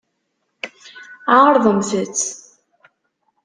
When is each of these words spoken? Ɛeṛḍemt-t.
Ɛeṛḍemt-t. 1.37 2.19